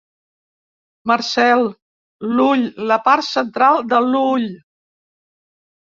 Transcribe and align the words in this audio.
Marcel: 1.11 1.61
l'ull, 2.37 2.65
la 2.93 2.99
part 3.09 3.27
central 3.29 3.81
de 3.93 4.01
l'ull. 4.09 4.49